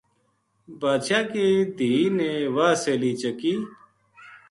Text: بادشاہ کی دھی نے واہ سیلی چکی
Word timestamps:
بادشاہ 0.81 1.23
کی 1.31 1.47
دھی 1.77 1.93
نے 2.17 2.31
واہ 2.55 2.73
سیلی 2.83 3.11
چکی 3.21 3.53